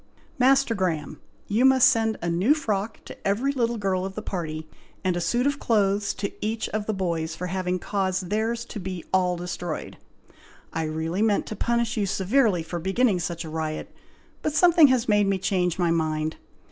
"Master 0.39 0.73
Graham! 0.73 1.21
you 1.47 1.63
must 1.63 1.87
send 1.87 2.17
a 2.23 2.27
new 2.31 2.55
frock 2.55 3.05
to 3.05 3.27
every 3.27 3.51
little 3.51 3.77
girl 3.77 4.03
of 4.03 4.15
the 4.15 4.23
party, 4.23 4.67
and 5.03 5.15
a 5.15 5.21
suit 5.21 5.45
of 5.45 5.59
clothes 5.59 6.15
to 6.15 6.31
each 6.43 6.67
of 6.69 6.87
the 6.87 6.93
boys, 6.95 7.35
for 7.35 7.45
having 7.45 7.77
caused 7.77 8.31
theirs 8.31 8.65
to 8.65 8.79
be 8.79 9.05
all 9.13 9.37
destroyed. 9.37 9.97
I 10.73 10.85
really 10.85 11.21
meant 11.21 11.45
to 11.45 11.55
punish 11.55 11.97
you 11.97 12.07
severely 12.07 12.63
for 12.63 12.79
beginning 12.79 13.19
such 13.19 13.45
a 13.45 13.49
riot, 13.49 13.93
but 14.41 14.53
something 14.55 14.87
has 14.87 15.07
made 15.07 15.27
me 15.27 15.37
change 15.37 15.77
my 15.77 15.91
mind. 15.91 16.37